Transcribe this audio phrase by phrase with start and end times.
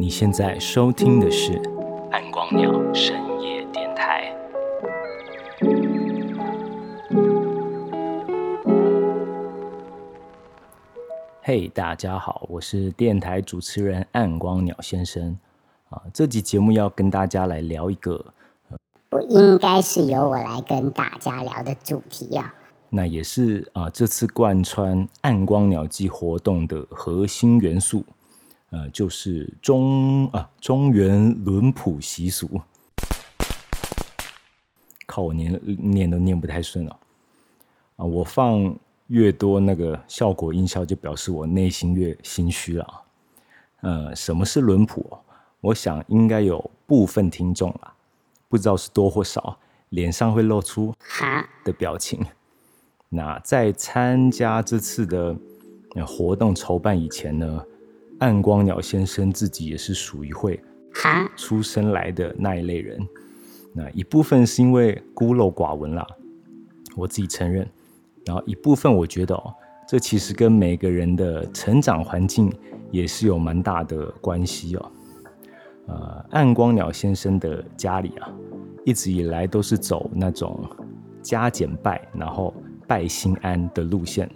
[0.00, 1.60] 你现在收听的是
[2.10, 4.34] 暗光鸟深夜电台。
[11.42, 15.38] 嘿，大家好，我是电台主持人暗光鸟先生。
[15.90, 18.24] 啊，这集节目要跟大家来聊一个，
[19.10, 22.54] 不应该是由我来跟大家聊的主题啊。
[22.88, 28.02] 那也是啊，这次贯穿暗光鸟季活动的核心元素。
[28.70, 32.60] 呃，就是中啊中原伦普习俗，
[35.06, 36.96] 靠我念念都念不太顺了
[37.96, 38.04] 啊！
[38.04, 38.72] 我放
[39.08, 43.02] 越多那个效果音效，就表示我内心越心虚了。
[43.80, 45.18] 呃，什么是轮谱？
[45.60, 47.92] 我想应该有部分听众啦，
[48.48, 52.24] 不知道是多或少，脸上会露出哈的表情。
[53.08, 55.36] 那在参加这次的
[56.06, 57.64] 活动筹办以前呢？
[58.20, 60.58] 暗光鸟先生自己也是属于会
[61.36, 62.98] 出生来的那一类人，
[63.74, 66.06] 那一部分是因为孤陋寡闻啦，
[66.96, 67.68] 我自己承认。
[68.26, 69.54] 然后一部分我觉得哦，
[69.88, 72.52] 这其实跟每个人的成长环境
[72.90, 74.92] 也是有蛮大的关系哦。
[75.86, 78.30] 呃，暗光鸟先生的家里啊，
[78.84, 80.62] 一直以来都是走那种
[81.22, 82.54] 加减拜，然后
[82.86, 84.30] 拜心安的路线。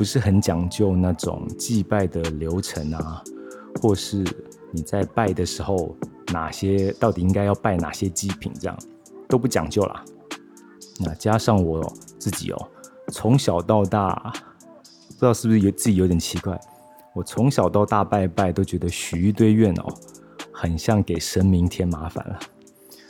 [0.00, 3.22] 不是很讲究那种祭拜的流程啊，
[3.82, 4.24] 或是
[4.72, 5.94] 你在拜的时候
[6.32, 8.74] 哪些到底应该要拜哪些祭品，这样
[9.28, 10.02] 都不讲究啦。
[11.00, 11.82] 那加上我
[12.18, 12.68] 自己哦，
[13.12, 14.32] 从小到大，
[15.08, 16.58] 不知道是不是有自己有点奇怪，
[17.14, 19.94] 我从小到大拜拜都觉得许一堆愿哦，
[20.50, 22.40] 很像给神明添麻烦了，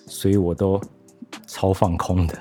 [0.09, 0.81] 所以我都
[1.47, 2.37] 超放空的。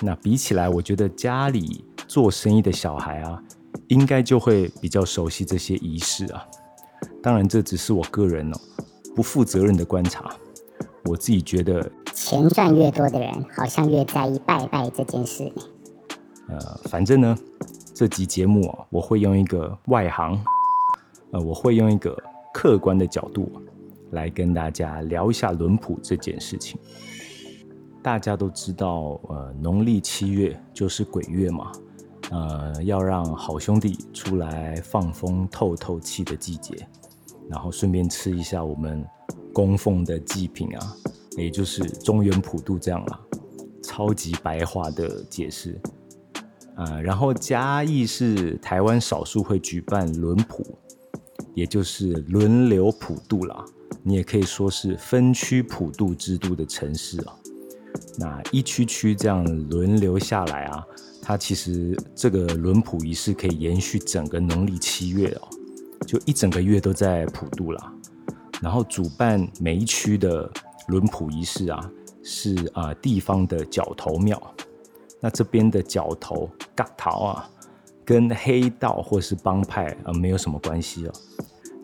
[0.00, 1.84] 那比起来，我觉得家里。
[2.12, 3.42] 做生意的小孩啊，
[3.88, 6.46] 应该就会比较熟悉这些仪式啊。
[7.22, 8.60] 当然，这只是我个人哦
[9.16, 10.30] 不负责任的观察。
[11.04, 15.50] 我自己觉得，钱赚越多的人，好像越在意拜拜这件事。
[16.48, 17.38] 呃，反正呢，
[17.94, 20.38] 这集节目啊，我会用一个外行，
[21.30, 22.14] 呃，我会用一个
[22.52, 23.50] 客观的角度
[24.10, 26.78] 来跟大家聊一下轮谱这件事情。
[28.02, 31.72] 大家都知道，呃，农历七月就是鬼月嘛。
[32.32, 36.74] 呃，要让好兄弟出来放风透透气的季节，
[37.46, 39.04] 然后顺便吃一下我们
[39.52, 40.96] 供奉的祭品啊，
[41.36, 43.20] 也就是中原普渡这样啦，
[43.82, 45.78] 超级白话的解释
[46.74, 46.98] 啊。
[47.02, 50.64] 然后嘉义是台湾少数会举办轮普，
[51.54, 53.62] 也就是轮流普渡啦，
[54.02, 57.36] 你也可以说是分区普渡制度的城市啊。
[58.18, 60.82] 那一区区这样轮流下来啊。
[61.24, 65.48] 它其实这个轮普仪式可以延续整个农历七月哦，
[66.04, 67.92] 就一整个月都在普渡啦。
[68.60, 70.50] 然后主办每一区的
[70.88, 71.90] 轮普仪式啊，
[72.24, 74.40] 是啊地方的角头庙。
[75.20, 77.50] 那这边的角头嘎桃啊，
[78.04, 81.12] 跟黑道或是帮派啊没有什么关系哦。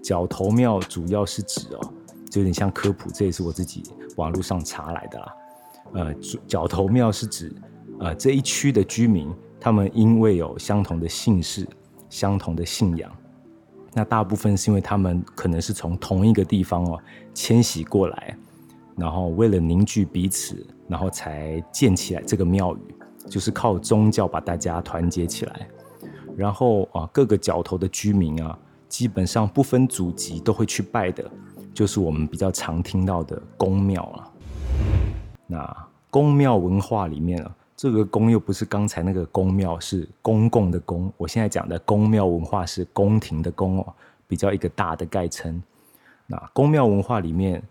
[0.02, 1.92] 角头庙主要是指哦，
[2.28, 3.84] 就有点像科普，这也是我自己
[4.16, 5.34] 网络上查来的啦。
[5.94, 6.14] 呃，
[6.48, 7.54] 角头庙是指。
[8.00, 9.28] 呃，这一区的居民，
[9.58, 11.68] 他们因为有相同的姓氏、
[12.08, 13.10] 相同的信仰，
[13.92, 17.00] 那大部分是因为他们可能是从同一个地方哦
[17.34, 18.36] 迁徙过来，
[18.96, 22.94] 然后为了凝聚彼此，然后才建起来这个庙宇，
[23.28, 25.68] 就是靠宗教把大家团结起来。
[26.36, 28.56] 然后啊，各个角头的居民啊，
[28.88, 31.28] 基本上不分祖籍都会去拜的，
[31.74, 34.32] 就是我们比较常听到的公庙了。
[35.48, 37.56] 那公庙文化里面啊。
[37.78, 41.12] 这个宫又不是刚才那个宫庙，是公共的宫。
[41.16, 43.94] 我现在讲的宫庙文化是宫廷的宫哦，
[44.26, 45.62] 比较一个大的概称。
[46.26, 47.62] 那宫庙文化里面，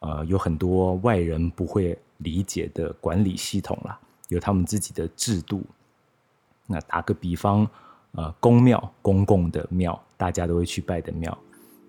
[0.00, 3.98] 呃，有很多外人不会理解的管理系统啦，
[4.28, 5.62] 有他们自己的制度。
[6.66, 7.66] 那打个比方，
[8.12, 11.38] 呃，宫庙公共的庙，大家都会去拜的庙，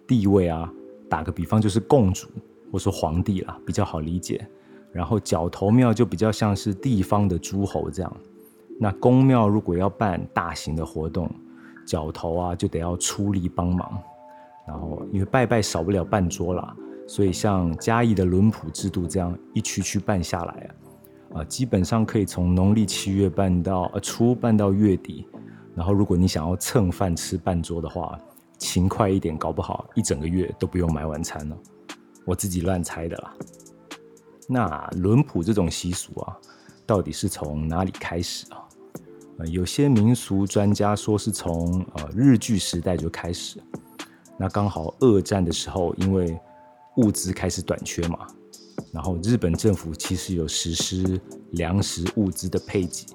[0.08, 0.72] 地位啊，
[1.10, 2.30] 打个比方就是共主
[2.72, 4.48] 或说皇帝啦，比较好理解。
[4.96, 8.18] 然后角头庙就比较像是地方的诸侯这样，
[8.80, 11.30] 那公庙如果要办大型的活动，
[11.86, 14.02] 角头啊就得要出力帮忙。
[14.66, 16.74] 然后因为拜拜少不了办桌啦，
[17.08, 20.70] 所以像嘉义的轮普制度这样一区区办下来
[21.34, 25.28] 啊，啊基本上可以从农历七月办到呃初办到月底。
[25.76, 28.18] 然后如果你想要蹭饭吃半桌的话，
[28.58, 31.58] 勤快一点，搞不好一整个月都不用买晚餐了。
[32.24, 33.34] 我自己乱猜的啦。
[34.48, 36.38] 那轮普这种习俗啊，
[36.86, 38.62] 到底是从哪里开始啊？
[39.38, 43.62] 呃，有些民俗专家说是从呃日据时代就开始。
[44.38, 46.40] 那刚好二战的时候，因为
[46.98, 48.28] 物资开始短缺嘛，
[48.92, 51.20] 然后日本政府其实有实施
[51.52, 53.06] 粮食物资的配给，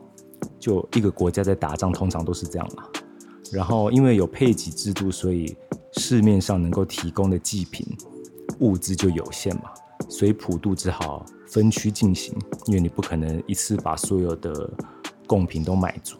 [0.59, 2.85] 就一个国家在打仗通常都是这样嘛。
[3.53, 5.57] 然后因为有配给制度，所以
[5.93, 7.87] 市面上能够提供的祭品
[8.59, 9.71] 物资就有限嘛，
[10.09, 12.37] 所以普渡只好分区进行，
[12.67, 14.71] 因为你不可能一次把所有的
[15.27, 16.17] 贡品都买足。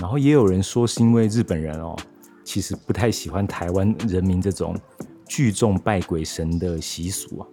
[0.00, 1.96] 然后也有人说是因为日本人哦。
[2.42, 4.74] 其实不太喜欢台湾人民这种
[5.28, 7.46] 聚众拜鬼神的习俗啊，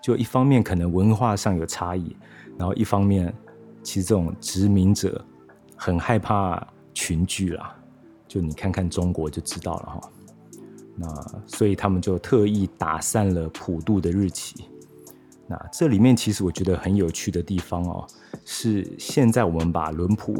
[0.00, 2.14] 就一方面可能文化上有差异，
[2.56, 3.34] 然后一方面
[3.82, 5.24] 其实这种殖民者
[5.74, 7.74] 很害怕群聚啦，
[8.28, 10.10] 就你看看中国就知道了哈。
[11.00, 14.66] 那所以他们就特意打散了普渡的日期。
[15.46, 18.06] 那这里面其实我觉得很有趣的地方哦，
[18.44, 20.36] 是现在我们把轮普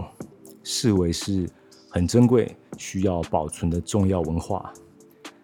[0.62, 1.48] 视为是。
[1.92, 4.72] 很珍贵、需要保存的重要文化，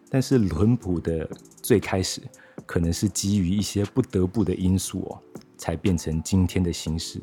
[0.08, 1.28] 但是轮普的
[1.60, 2.22] 最开始
[2.64, 5.18] 可能是基于一些不得不的因素哦，
[5.58, 7.20] 才变成今天的形式。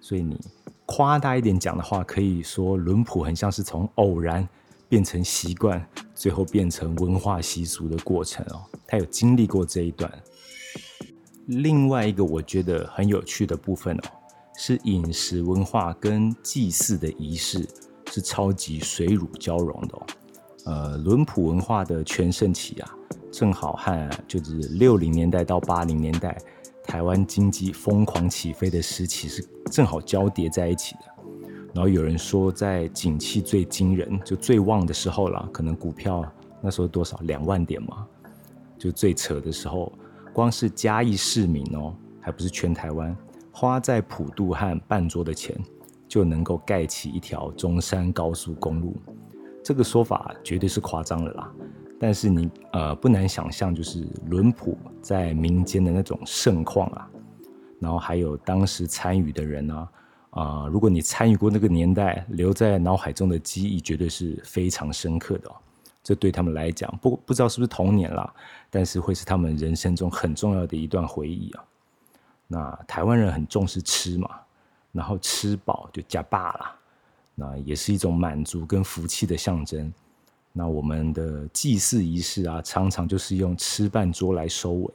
[0.00, 0.36] 所以你
[0.84, 4.48] 夸大一点讲的话，可以说轮普很像是从偶然
[4.88, 5.86] 变成习惯，
[6.20, 8.60] 最后变成文化习俗的过程哦。
[8.86, 10.12] 他有经历过这一段。
[11.46, 14.02] 另外一个我觉得很有趣的部分哦，
[14.56, 17.66] 是饮食文化跟祭祀的仪式。
[18.12, 20.06] 是超级水乳交融的哦，
[20.64, 22.92] 呃，伦普文化的全盛期啊，
[23.30, 26.36] 正好和就是六零年代到八零年代
[26.82, 31.09] 台湾经济疯狂起飞的时期是正好交叠在一起的。
[31.74, 36.24] 然后有人说，在景气最惊人、就最旺的时候了，可能股票
[36.60, 38.06] 那时候多少两万点嘛，
[38.78, 39.92] 就最扯的时候，
[40.32, 43.16] 光是嘉义市民哦，还不是全台湾
[43.52, 45.56] 花在普渡和半桌的钱。
[46.10, 48.96] 就能够盖起一条中山高速公路，
[49.62, 51.52] 这个说法绝对是夸张了啦。
[52.00, 57.08] 但是你呃不难想象，就是轮普在民间的那种盛况啊，
[57.78, 59.88] 然后还有当时参与的人啊，
[60.30, 65.56] 啊，如果你参与过那个年代，留在脑海中的记忆绝对是非常深刻的哦。
[66.02, 68.32] 这对他们来讲，不不知道是不是童年啦，
[68.70, 71.64] 但是会是他们人生中很重要的一段回忆啊。
[72.46, 74.28] 那台湾人很重视吃嘛。
[74.92, 76.76] 然后吃饱就加罢了，
[77.36, 79.92] 那也是一种满足跟福气的象征。
[80.52, 84.94] 那我们的祭祀仪式啊，常常就是用吃饭桌来收尾。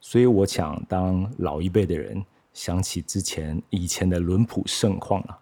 [0.00, 2.20] 所以我想，当老一辈的人
[2.54, 5.38] 想起之前以前的轮谱盛况啊，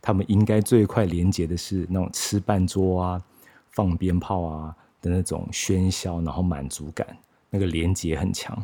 [0.00, 3.22] 他们应该最快连接的是那种吃饭桌啊、
[3.70, 7.06] 放鞭炮啊的那种喧嚣，然后满足感，
[7.50, 8.56] 那个连接很强。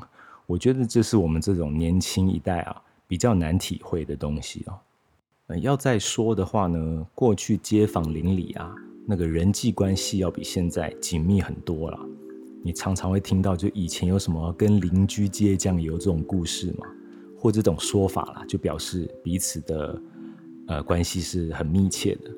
[0.46, 2.82] 我觉得这是我们这种年轻一代啊。
[3.10, 5.56] 比较难体会的东西哦。
[5.62, 8.74] 要再说的话呢，过去街坊邻里啊，
[9.06, 11.98] 那个人际关系要比现在紧密很多了。
[12.62, 16.86] 你常常会听到，就以前有什么跟邻居接酱油这种故事嘛，
[17.38, 20.02] 或这种说法啦，就表示彼此的
[20.66, 22.30] 呃关系是很密切的。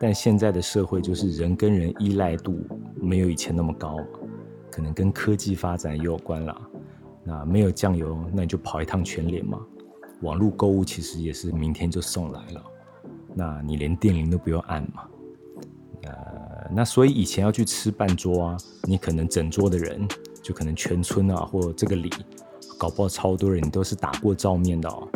[0.00, 2.60] 但现在的社会就是人跟人依赖度
[2.96, 3.96] 没有以前那么高，
[4.70, 6.60] 可能跟科技发展也有关啦。
[7.22, 9.58] 那没有酱油，那你就跑一趟全联嘛。
[10.20, 12.62] 网络购物其实也是明天就送来了，
[13.34, 15.04] 那你连电铃都不用按嘛？
[16.02, 20.06] 呃，那所以以前要去吃半桌啊，你可能整桌的人，
[20.42, 22.10] 就可能全村啊，或这个里，
[22.78, 25.08] 搞不好超多人，都是打过照面的哦。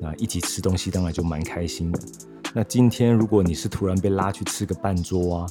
[0.00, 2.00] 那一起吃东西当然就蛮开心的。
[2.54, 5.46] 那今天如果你是突然被拉去吃个半桌啊，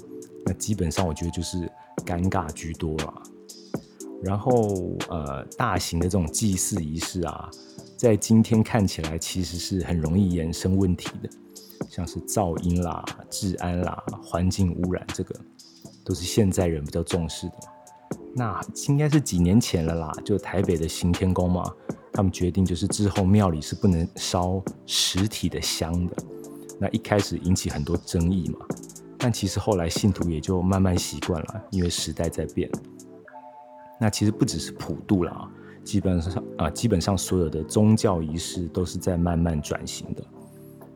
[0.45, 1.69] 那基本上我觉得就是
[2.05, 3.13] 尴尬居多了。
[4.21, 7.49] 然后呃，大型的这种祭祀仪式啊。
[7.97, 11.29] 在今天看起来，其实是很容易衍生问题的，
[11.87, 15.35] 像是噪音啦、治安啦、环境污染，这个
[16.03, 17.53] 都是现在人比较重视的。
[18.33, 21.63] 那应该是几年前了啦，就台北的行天宫嘛，
[22.13, 26.15] 他们决定就是之后庙里是不能烧实体的香的。
[26.79, 28.65] 那一开始引起很多争议嘛，
[29.17, 32.69] 但其实后来信徒也就慢慢习惯了，因为时代在变。
[33.99, 35.47] 那其实不只是普渡了啊。
[35.83, 40.23] 基本上啊，基本上所有的宗教仪式都是在慢慢转型的。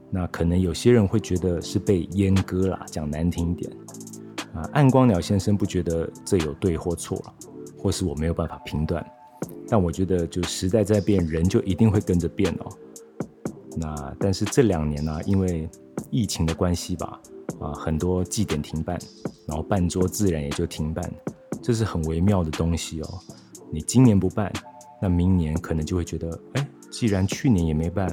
[0.09, 3.71] 那可能有些人会觉得是被阉割了，讲难听一点
[4.55, 4.67] 啊。
[4.74, 7.21] 暗光鸟先生不觉得这有对或错，
[7.77, 9.05] 或是我没有办法评断。
[9.67, 12.71] 但我觉得，就时代在变，人就一定会跟着变哦。
[13.77, 15.69] 那但是这两年呢，因为
[16.09, 17.19] 疫情的关系吧，
[17.59, 18.97] 啊，很多祭典停办，
[19.47, 21.13] 然后办桌自然也就停办，
[21.62, 23.19] 这是很微妙的东西哦。
[23.69, 24.51] 你今年不办。
[25.01, 28.12] 那明年可能就会觉得，哎，既然去年也没办，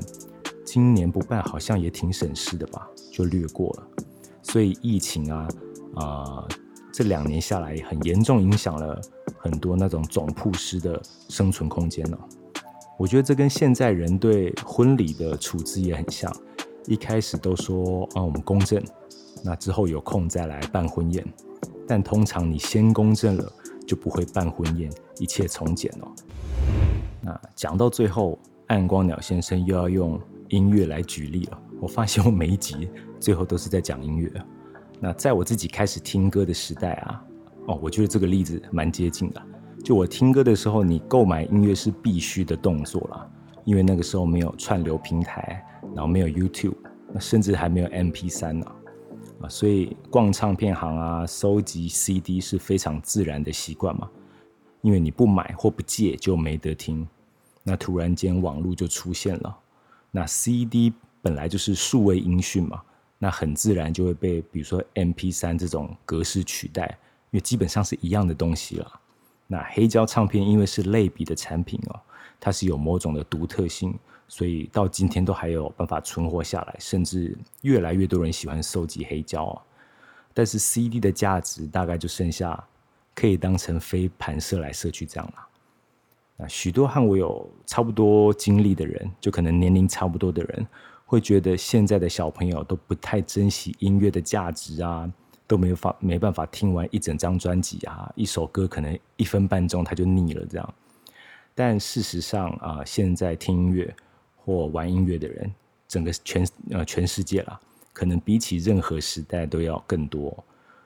[0.65, 3.87] 今年不办好像也挺省事的吧，就略过了。
[4.43, 5.47] 所以疫情啊，
[5.95, 6.47] 啊，
[6.93, 9.01] 这两年下来，很严重影响了
[9.39, 12.19] 很多那种总铺师的生存空间哦。
[12.99, 16.33] 我觉得这跟现在人对婚礼的处置也很像，
[16.87, 18.83] 一开始都说啊我们公证，
[19.43, 21.27] 那之后有空再来办婚宴，
[21.89, 23.53] 但通常你先公证了，
[23.87, 26.09] 就不会办婚宴，一切从简哦。
[27.21, 31.59] 那讲到最后，暗光鸟先生又要用音乐来举例了。
[31.81, 34.31] 我发现我每一集最后都是在讲音乐。
[35.05, 37.25] 那在我自己开始听歌的时代啊，
[37.67, 39.43] 哦，我觉得这个例子蛮接近的。
[39.83, 43.29] 就我听歌的时候，你购买音乐是必须的动作啦，
[43.65, 45.61] 因为那个时候没有串流平台，
[45.93, 46.77] 然后没有 YouTube，
[47.13, 48.67] 那甚至还没有 MP3 呢，
[49.41, 54.09] 啊，所以逛唱片行啊，收集 CD 是非常自然的习惯嘛。
[54.83, 57.05] 因为你不买或不借就没得听，
[57.65, 59.57] 那突然间网络就出现了，
[60.13, 62.81] 那 CD 本来就是数位音讯嘛，
[63.23, 66.99] 那很自然就会被比如说 MP3 这种格式取代，
[67.31, 69.01] 因为基本上是一样的东西了。
[69.47, 72.01] 那黑胶唱片因为是类比的产品哦，
[72.41, 79.63] 它是有某种的独特性，所以到今天都还有办法存活下来，甚至越来越多人喜欢收集黑胶啊。
[80.35, 82.67] 但是 CD 的价值大概就剩下。
[83.15, 85.47] 可以当成飞盘射来射去这样了。
[86.39, 90.67] 那许多和我有差不多经历的人，就可能年龄差不多的人，
[91.13, 95.07] 会觉得现在的小朋友都不太珍惜音乐的价值啊，
[95.47, 100.75] 都没法没办法听完一整张专辑啊，一首歌可能一分半钟他就腻了这样。
[101.55, 103.95] 但事实上啊，现在听音乐
[104.39, 105.55] 或玩音乐的人，
[105.87, 107.61] 整个全呃全世界啦，
[107.93, 110.43] 可能比起任何时代都要更多。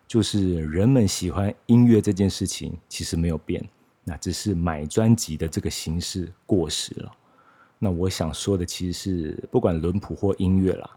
[0.09, 3.65] 就是人们喜欢音乐这件事情其实没有变，
[4.03, 7.13] 那只是买专辑的这个形式过时了。
[7.79, 10.91] 那我想说的其实是，不管轮谱或音乐啦，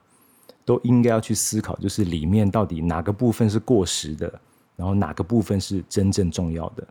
[0.64, 4.40] 都应该要去思考，就是里面到底哪个部分是过时的，
[4.76, 6.88] 然后哪个部分是真正重要的。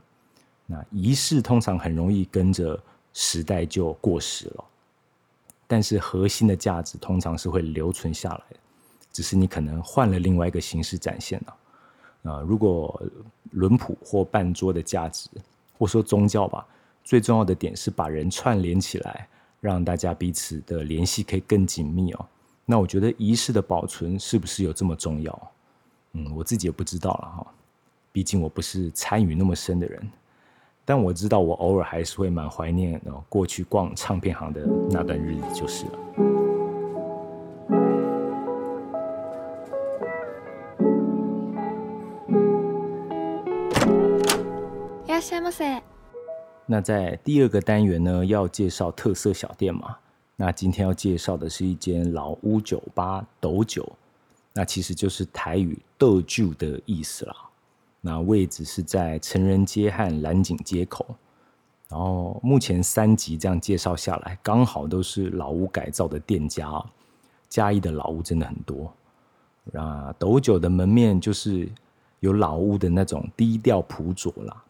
[0.66, 2.78] 那仪式通常很容易跟着
[3.14, 4.64] 时代就过时了，
[5.66, 8.56] 但是核心的价值通常是会留存下来的，
[9.10, 12.32] 只是你可能换了另外一个形式展现了。
[12.32, 13.02] 啊，如果
[13.52, 15.30] 轮谱或半桌的价值，
[15.78, 16.66] 或说宗教吧，
[17.04, 19.26] 最重要的点是把人串联起来，
[19.60, 22.26] 让大家彼此的联系可以更紧密哦。
[22.64, 25.50] 那我觉得仪式的保存是不是有这么重要？
[26.12, 27.46] 嗯，我自己也不知道了哈，
[28.12, 30.10] 毕竟我不是参与那么深的人。
[30.84, 35.98] 但我知道，我偶尔还是会蛮怀念哦，过去逛唱片行的那段日子就是了。
[46.70, 49.96] 那在第二个单元呢，要介绍特色小店嘛。
[50.36, 53.90] 那今天要介绍的是一间老屋酒吧——斗酒。
[54.52, 57.34] 那其实就是台语“斗酒”的意思啦。
[58.02, 61.06] 那位置是在成人街和蓝景街口。
[61.88, 66.70] 然后目前三集这样介绍下来，刚好都是老屋改造的店家。
[67.48, 68.92] 嘉义的老屋真的很多。
[69.72, 71.66] 那斗酒的门面就是
[72.20, 74.64] 有老屋的那种低调朴拙啦。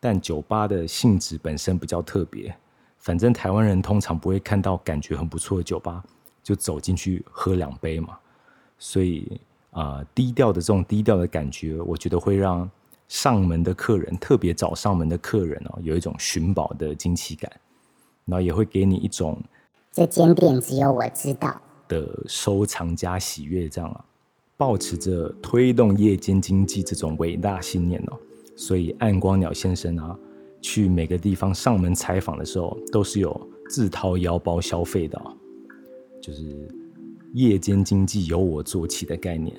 [0.00, 2.56] 但酒吧的性质本身比较特别，
[2.98, 6.02] 反正台湾人通常不会看到感觉很不错的酒吧
[6.42, 8.18] 就走进去喝两杯嘛，
[8.78, 9.40] 所以
[9.72, 12.68] 啊低调的这种低调的感觉，我觉得会让
[13.08, 17.52] 上门的客人特别找上门的客人哦有一种寻宝的惊奇感，
[18.24, 19.38] 然后也会给你一种
[19.92, 21.60] 这间店只有我知道。
[21.88, 24.04] 的收藏家喜悦这样啊，
[24.56, 28.18] 保持着推动夜间经济这种伟大信念哦。
[28.56, 30.18] 所以暗光鸟先生啊，
[30.60, 35.20] 去每个地方上门采访的时候，都是有自掏腰包消费的，
[36.20, 36.68] 就是
[37.34, 39.54] 夜间经济由我做起的概念。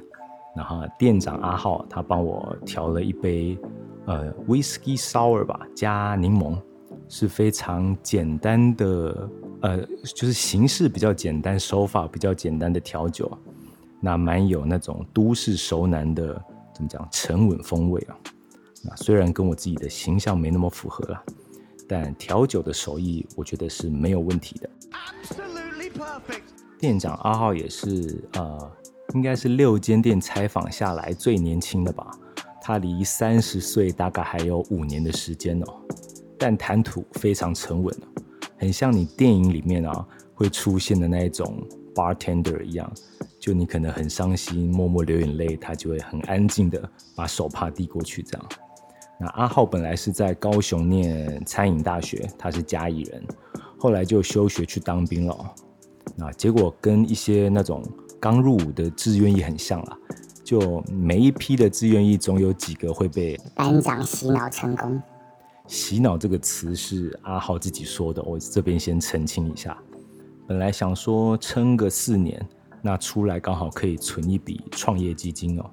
[0.56, 3.58] 然后店长阿浩他帮我调了一杯
[4.06, 6.58] 呃 whisky sour 吧，加柠檬，
[7.08, 9.30] 是非常简单的，
[9.62, 9.82] 呃，
[10.14, 13.32] 就是形式比较简单，手法比较简单的调酒，
[14.02, 16.34] 那蛮有那种都市熟男的
[16.74, 18.18] 怎么讲沉稳风味啊。
[18.84, 21.24] 那虽然跟我自己的形象没那么符合了，
[21.88, 24.70] 但调酒的手艺我觉得是没有问题的。
[26.80, 28.72] 店长阿浩也是呃，
[29.14, 32.10] 应该是六间店采访下来最年轻的吧。
[32.60, 35.82] 他离三十岁大概还有五年的时间哦，
[36.38, 37.96] 但谈吐非常沉稳
[38.58, 42.92] 很像你电影里面啊会出现的那一种 bartender 一样。
[43.40, 48.50] 就你可能很伤心，默默流眼泪，他就会很安静的把手帕递过去这样。
[49.22, 53.24] 那阿浩本来是在高雄念餐饮大学，他是嘉义人，
[53.78, 55.54] 后来就休学去当兵了。
[56.16, 57.84] 那结果跟一些那种
[58.20, 59.96] 刚入伍的志愿役很像啦，
[60.44, 65.00] 就每一批的志愿役总有几个会被班长洗脑成功。
[65.68, 69.78] 洗脑这个词是阿浩自己说的，我这边先澄清一下。
[70.48, 72.44] 本来想说撑个四年，
[72.82, 75.70] 那出来刚好可以存一笔创业基金哦。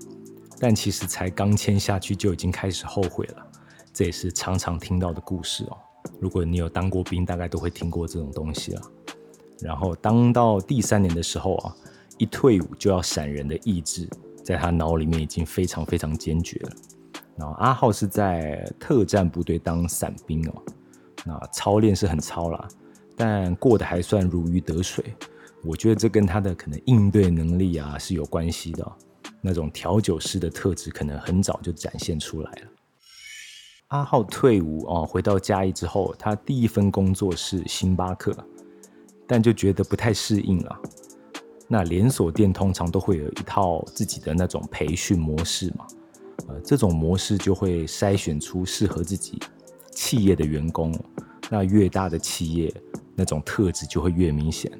[0.61, 3.47] 但其实才刚签下去就已经开始后悔了，
[3.93, 5.77] 这也是常常听到的故事哦。
[6.21, 8.83] 如果你有当过兵，大概都会听过这种东西了。
[9.61, 11.75] 然后当到第三年的时候啊，
[12.17, 14.09] 一退伍就要闪人的意志，
[14.45, 16.71] 在他脑里面已经非常非常坚决了。
[17.37, 20.63] 然后阿浩是在特战部队当伞兵哦，
[21.25, 22.69] 那操练是很操啦，
[23.17, 25.05] 但过得还算如鱼得水。
[25.65, 28.93] 我觉得这跟他的可能应对能力啊是有关系的。
[29.41, 32.63] 那种调酒师的特质可能很早就展现出来了。
[33.89, 38.37] 阿浩退伍哦，回到嘉义之后，他第一份工作是星巴克，
[39.27, 40.79] 但就觉得不太适应了。
[41.67, 45.87] 那连锁店通常都会有一套自己的那种培训模式嘛，
[46.49, 49.39] 呃，这种模式就会筛选出适合自己
[49.91, 50.95] 企业的员工。
[51.51, 52.71] 那越大的企业，
[53.15, 54.71] 那种特质就会越明显。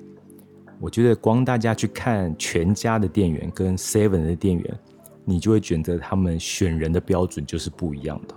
[0.81, 4.79] 我觉得光大家去看全家的店员跟 Seven 的店员，
[5.25, 8.35] 你就会觉得他们选人的标准就是不一样的。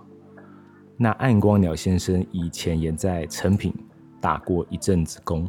[0.98, 3.74] 那暗光鸟先生以前也在成品
[4.19, 5.48] 打过一阵子工，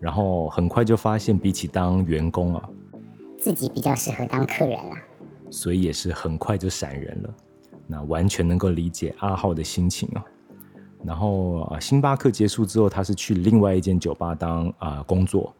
[0.00, 2.68] 然后很快就发现比起当员工啊，
[3.38, 4.96] 自己比较适合当客人啊，
[5.50, 7.34] 所以也是很快就闪人了。
[7.86, 10.24] 那完全能够理解阿浩的心情啊。
[11.04, 15.54] 然后啊，星巴克结束之后，他是去另外一间酒吧当啊工作。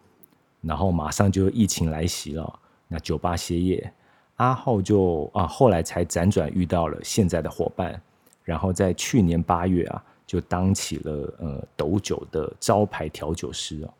[0.66, 2.58] 然后马上就疫情来袭了，
[2.88, 3.92] 那酒吧歇业，
[4.36, 8.00] 阿浩就啊后来才辗转遇到了现在的伙伴，
[8.42, 13.94] 然后在去年八月啊就当起了呃斗酒的招牌调酒师哦。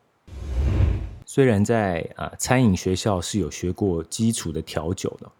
[1.25, 5.31] 虽然在啊餐饮学校是有学过基础的调酒的，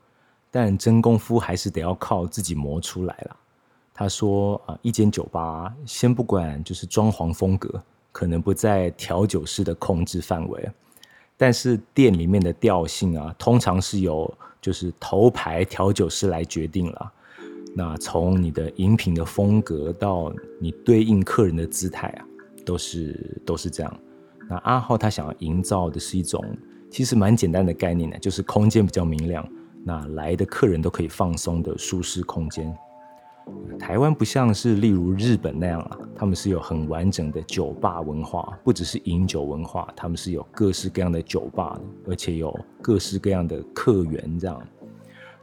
[0.50, 3.36] 但真功夫还是得要靠自己磨出来了。
[3.94, 10.70] 他说啊，一间酒吧先不管就是装潢风格，可能不在调酒师的控制范围。
[11.38, 17.14] 但是店里面的调性啊，通常是由就是头牌调酒师来决定了。
[17.76, 22.26] 那从你的饮品的风格到你对应客人的姿态啊，
[22.66, 24.00] 都是都是这样。
[24.50, 26.44] 那阿浩他想要营造的是一种
[26.90, 29.48] 其实蛮简单的概念呢，就是空间比较明亮，
[29.84, 32.76] 那来的客人都可以放松的舒适空间。
[33.80, 44.62] 台湾不像是例如日本那样啊，他们是有很完整的酒吧文化，不只是饮酒文化，他们是有各式各样的酒吧的，而且有各式各样的客源这样。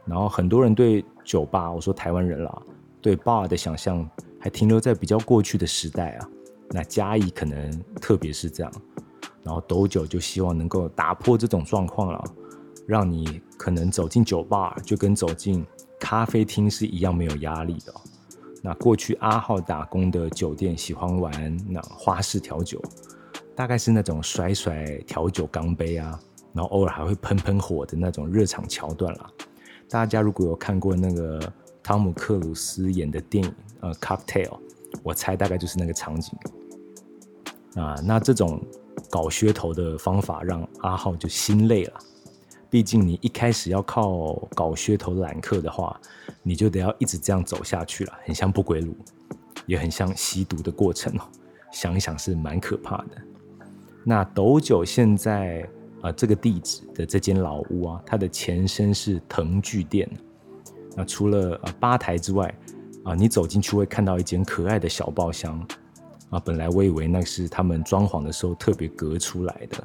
[0.05, 2.61] 然后很多人对酒吧，我说台湾人啦，
[3.01, 4.07] 对 bar 的想象
[4.39, 6.29] 还停留在比较过去的时代啊。
[6.69, 8.71] 那嘉义可能特别是这样，
[9.43, 12.23] 然后斗酒就希望能够打破这种状况了，
[12.85, 15.65] 让你可能走进酒吧就跟走进。
[16.05, 17.91] 咖啡厅是一样没有压力的。
[18.61, 22.79] 那过去阿浩打工的酒店喜欢玩那花式调酒，
[23.55, 26.19] 大概是那种甩甩调酒钢杯啊，
[26.53, 29.27] 然后偶尔还会喷喷火的那种热场桥段啦。
[29.89, 31.41] 大家如果有看过那个
[31.81, 34.49] 汤姆克鲁斯演的电影呃《Cocktail》，
[35.01, 36.37] 我猜大概就是那个场景
[37.73, 37.95] 啊。
[38.03, 38.61] 那这种
[39.09, 41.99] 搞噱头的方法让阿浩就心累了。
[42.69, 45.99] 毕竟你一开始要靠搞噱头揽客的话，
[46.43, 48.95] 你就得要一直这样走下去了，很像不归路，
[49.65, 51.21] 也很像吸毒的过程哦。
[51.71, 53.11] 想一想是蛮可怕的。
[54.03, 55.67] 那斗酒现在
[56.01, 60.09] 啊这个地址的这间老屋啊，它的前身是藤具店。
[60.95, 62.53] 那除了啊吧台之外，
[63.03, 65.59] 啊你走进去会看到一间可爱的小包厢。
[66.29, 69.83] 啊本来我以为那是他们装潢的时候特别隔出来的，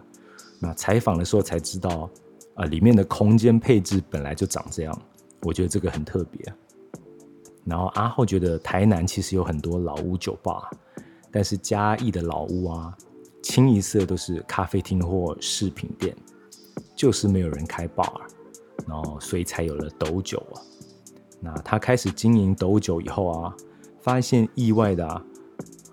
[0.58, 2.08] 那采访的时候才知道。
[2.54, 5.02] 啊，里面的空间配置本来就长这样，
[5.42, 6.52] 我觉得这个很特别。
[7.64, 10.70] 然后阿浩觉得台南其实有很多老屋酒吧，
[11.30, 12.96] 但是嘉义的老屋啊，
[13.42, 16.16] 清一色都是咖啡厅或饰品店，
[16.96, 18.20] 就是没有人开 bar，
[18.88, 20.56] 然后所以才有了斗酒啊。
[21.38, 23.54] 那他开始经营斗酒以后啊，
[24.00, 25.22] 发现意外的啊，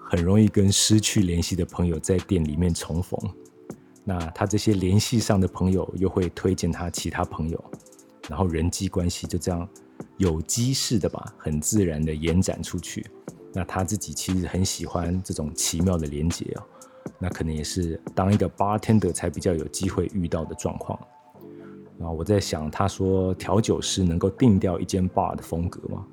[0.09, 3.19] 很容易跟失去联系的朋友在店里面重逢。
[4.09, 7.61] 那他这些联系上的朋友又会推荐他其他朋友，
[8.29, 9.67] 然后人际关系就这样
[10.15, 13.05] 有机式的吧，很自然的延展出去。
[13.51, 16.63] 那他自己其实很喜欢这种奇妙的连接哦，
[17.19, 20.97] 那可能也是当一个 bartender 才比较有机会遇到的状况。
[21.99, 26.07] 然后我在想，他说调酒师能够定掉一间 bar 的风格吗？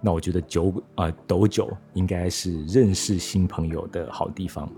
[0.00, 4.70] 那我觉得酒啊斗酒应该是认识新朋友的好地方。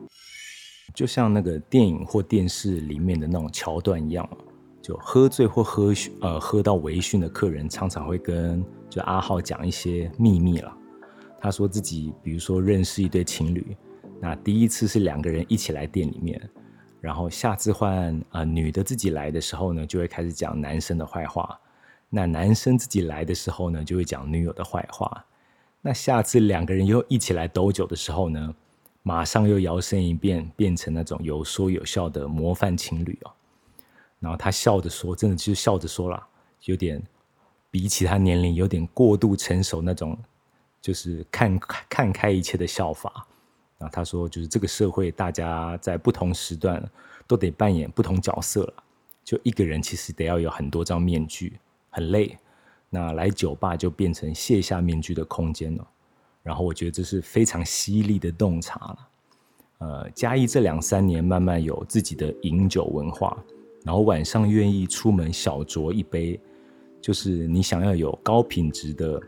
[0.97, 4.27] 就像那个电影或电视里面的那种桥段一样，
[4.81, 10.75] 就喝醉或喝呃喝到微醺的客人，常常会跟就阿浩讲一些秘密了。
[11.39, 13.77] 他说自己，比如说认识一对情侣，
[14.23, 16.41] 那第一次是两个人一起来店里面，
[16.99, 21.45] 然后下次换呃女的自己来的时候呢，就会开始讲男生的坏话；
[22.09, 25.27] 那男生自己来的时候呢，就会讲女友的坏话。
[25.83, 28.55] 那下次两个人又一起来斗酒的时候呢，
[29.07, 33.31] 马上又摇身一变，变成那种有说有笑的模范情侣哦。
[34.19, 36.27] 然后他笑着说，真的就笑着说了，
[36.65, 37.01] 有点
[37.71, 40.19] 比起他年龄有点过度成熟那种。
[40.83, 43.27] 就是看看开一切的笑法，
[43.77, 46.81] 然后，他说就是这个社会，大家在不同时段
[47.27, 48.75] 都得扮演不同角色了。
[49.25, 51.59] 就一个人其实得要有很多张面具，
[51.91, 52.39] 很累。
[52.89, 55.89] 那来酒吧就变成卸下面具的空间了。
[56.47, 58.99] 然后我觉得这是非常犀利的洞察了。
[59.79, 63.37] 呃，嘉义这两三年慢慢有自己的饮酒文化，
[63.85, 66.41] 然后晚上愿意出门小酌一杯，
[67.03, 69.21] 就是你想要有高品质的。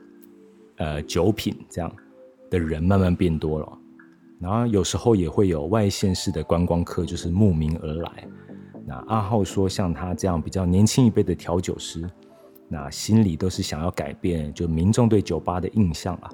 [0.81, 1.93] 呃，酒品这样
[2.49, 3.79] 的人慢慢变多了，
[4.39, 8.29] 然后有时候也会有外县市的观光客，就是慕名而来。
[8.87, 12.09] 那阿浩说，像他这样比较年轻一辈的调酒师，
[12.69, 16.31] 那心里都是想要改变，就民众对酒吧的印象啊。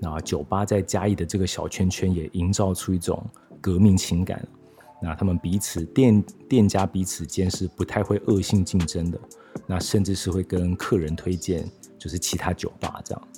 [0.00, 3.24] 那酒吧在嘉义的这个小圈圈也营造出一种
[3.60, 4.46] 革命情感。
[5.02, 9.20] 那他们彼此店店家彼此间是不太会恶性竞争的，
[9.66, 11.68] 那甚至是会跟客人推荐。
[11.96, 13.28] 就是其他酒吧这样，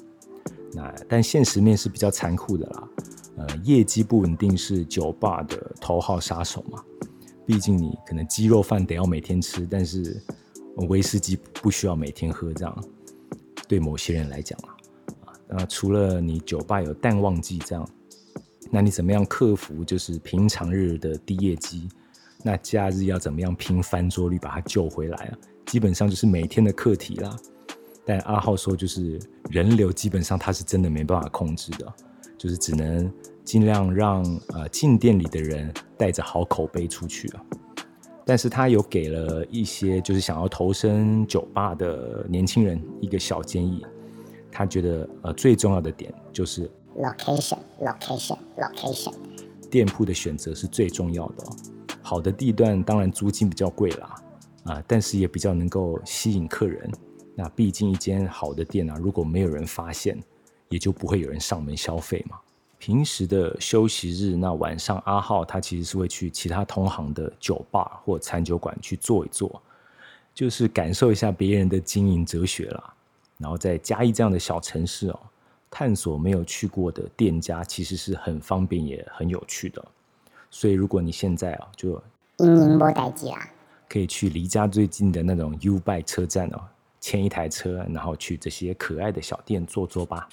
[0.72, 2.88] 那但现实面是比较残酷的啦。
[3.36, 6.82] 呃，业绩不稳定是酒吧的头号杀手嘛。
[7.46, 10.20] 毕竟你可能鸡肉饭得要每天吃，但是
[10.88, 12.84] 威士忌不需要每天喝这样。
[13.68, 14.74] 对某些人来讲啊，
[15.48, 17.88] 啊，那除了你酒吧有淡旺季这样，
[18.70, 21.88] 那你怎么样克服就是平常日的低业绩？
[22.42, 25.38] 那假日要怎么样拼翻桌率把它救回来啊？
[25.66, 27.36] 基本上就是每天的课题啦。
[28.04, 29.18] 但阿浩说，就是
[29.50, 31.92] 人流基本上他是真的没办法控制的，
[32.38, 33.12] 就是只能
[33.44, 37.42] 尽量让呃进店里的人带着好口碑出去啊。
[38.24, 43.84] 但是他有给了一些就是想要投身酒吧的年轻人一个小建议，
[44.56, 49.12] 他觉得呃最重要的点就是 location，location，location，
[49.70, 51.44] 店铺的选择是最重要的。
[52.00, 54.14] 好的地段当然租金比较贵啦，
[54.64, 56.90] 啊，但是也比较能够吸引客人。
[57.34, 60.18] 那毕竟一间好的店啊，如果没有人发现，
[60.70, 62.38] 也就不会有人上门消费嘛。
[62.78, 69.60] 平时的休息日，那晚上阿浩他其实是会去其他同行的酒吧或餐酒馆去坐一坐，
[70.32, 72.94] 就是感受一下别人的经营哲学啦。
[73.38, 75.20] 然后在嘉义这样的小城市哦，
[75.70, 79.84] 探索没有去过的店家，其实是很方便也很有趣的。
[80.50, 82.02] 所以如果你现在啊，就
[83.88, 86.60] 可以去离家最近的那种 U b 车站哦。
[86.98, 90.28] 牵一台车，然后去这些可爱的小店坐坐吧。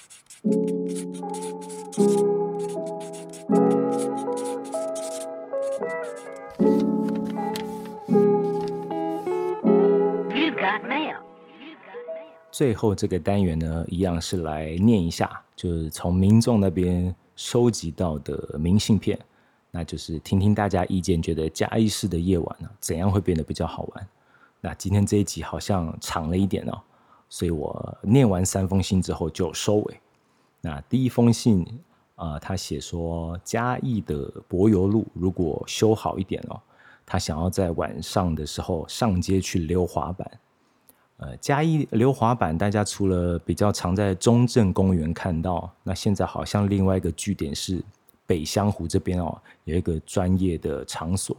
[12.53, 19.17] 最后这个单元呢，一样是来念一下，就是从民众那边收集到的明信片，
[19.71, 24.07] 那就是听听大家意见，觉得嘉义市的夜晚呢，怎样会变得比较好玩。
[24.61, 26.79] 那今天这一集好像长了一点哦，
[27.27, 29.99] 所以我念完三封信之后就收尾。
[30.61, 31.65] 那第一封信，
[32.17, 36.61] 呃，他写说嘉义的柏油路如果修好一点哦，
[37.03, 40.39] 他想要在晚上的时候上街去溜滑板。
[41.17, 47.83] 呃，嘉义溜滑板，大家除了比较常在中正公园看到，那现在好像另外一个据点是
[48.25, 51.35] 北香湖这边哦，有一个专业的场所。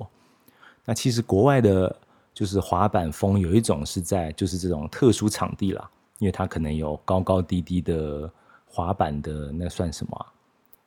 [0.85, 1.95] 那其实国外的。
[2.35, 8.29] 就是滑板风有一种是在就是这种特殊场地啦，因为它可能有高高低低的
[8.67, 10.27] 滑板的那算什么？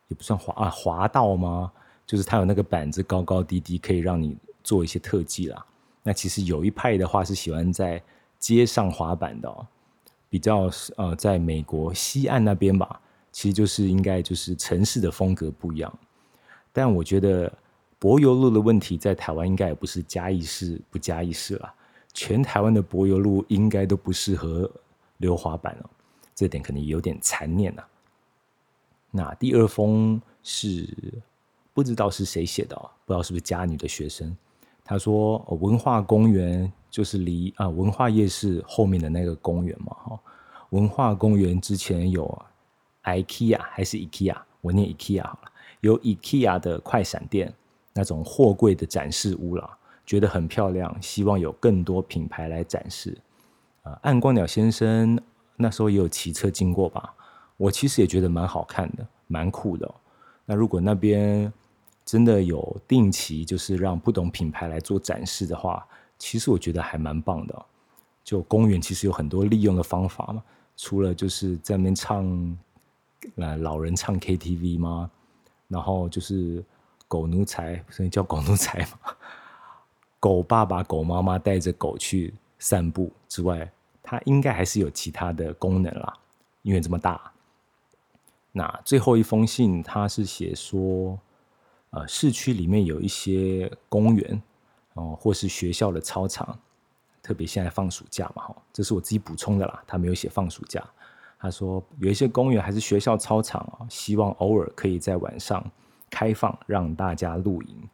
[0.10, 1.72] 也不算滑啊，滑道吗？
[2.06, 5.66] 就是它有那个板子高高低低，可以让你做一些特技啦。
[6.04, 8.04] 那其实有一派的话是喜欢在
[8.40, 9.68] 街上滑板的，
[10.30, 16.00] 比较呃，在美国西岸那边吧，其实就是应该就是城市的风格不一样。
[16.72, 17.52] 但我觉得。
[18.00, 21.74] 柏油路的问题在台湾应该也不是加一市不加一市了，
[22.14, 24.70] 全台湾的柏油路应该都不适合
[25.18, 25.90] 溜滑板哦，
[26.36, 27.84] 这点可能有点残念呐。
[29.10, 30.88] 那第二封是
[31.74, 34.38] 不知道是谁写的哦，不知道是不是嘉女的学生。
[34.84, 40.20] 他说文化公园就是离啊文化夜市后面的那个公园嘛哈，
[40.72, 42.26] 文化公园之前有
[43.04, 47.54] IKEA 还是 IKEA，我念 IKEA 好了，有 IKEA 的快闪店。
[47.94, 53.16] 那种货柜的展示屋啦，觉得很漂亮，希望有更多品牌来展示。
[53.84, 55.20] 啊，暗光鸟先生
[55.56, 57.14] 那时候也有骑车经过吧，
[57.58, 59.92] 我其实也觉得蛮好看的，蛮酷的。
[60.46, 61.54] 那如果那边
[62.06, 65.84] 真的有定期，就是让不同品牌来做展示的话，
[66.18, 67.66] 其实我觉得还蛮棒的。
[68.24, 70.44] 就公园其实有很多利用的方法嘛，
[70.76, 72.58] 除了就是在那边唱，
[73.36, 75.10] 呃，老人唱 KTV 吗？
[75.68, 76.64] 然后就是
[77.08, 79.16] 狗奴才，所以叫狗奴才嘛。
[80.20, 83.72] 狗爸爸、狗妈妈带着狗去散步之外，
[84.04, 86.14] 它应该还是有其他的功能啦，
[86.64, 87.32] 因为这么大。
[88.52, 91.18] 那最后一封信，他是写说，
[91.92, 94.42] 呃，市区里面有一些公园
[94.98, 96.60] 哦，或是学校的操场，
[97.24, 99.82] 特别现在放暑假嘛，哈，这是我自己补充的啦。
[99.88, 100.84] 他没有写放暑假，
[101.40, 105.64] 他说有一些公园还是学校操场啊，希望偶尔可以在晚上
[106.10, 107.90] 开放让大家露营。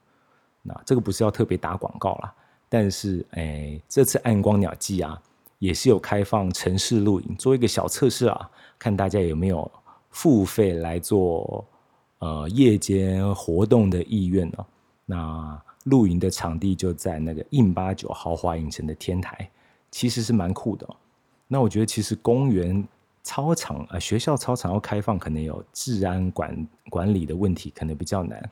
[0.64, 2.34] 那这个不是要特别打广告啦，
[2.68, 5.22] 但是哎，这次暗光鸟季啊，
[5.60, 9.72] 也是有开放城市露营，做一个小测试啊，看大家有没有。
[10.16, 11.66] 付费来做
[12.20, 14.66] 呃夜间活动的意愿呢？
[15.08, 19.50] 那露营的场地就在那个印八九豪华影城的天台，
[19.92, 20.88] 其实是蛮酷的。
[21.48, 22.88] 那我觉得其实公园
[23.22, 28.50] 操场啊，学校操场要开放，可能有治安管管理的问题，可能比较难。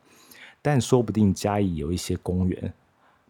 [0.62, 2.74] 但说不定嘉义有一些公园，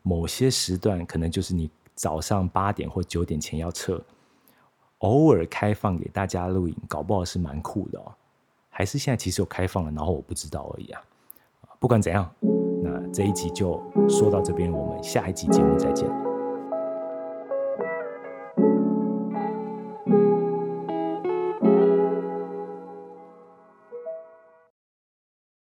[0.01, 4.03] 某些时段可能就是你早上八点或九点前要撤，
[4.99, 8.11] 偶尔开放给大家露营，搞不好是蛮酷的哦。
[8.69, 11.01] 还是现在其实有开放了，然后我不知道而已啊。
[11.79, 12.29] 不管怎样，
[12.81, 16.30] 那这一集就说到这边，我们下一集节目再见。